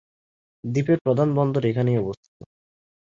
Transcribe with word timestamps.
দ্বীপের 0.63 0.97
প্রধান 1.05 1.29
বন্দর 1.37 1.63
এখানেই 1.65 2.01
অবস্থিত। 2.03 2.37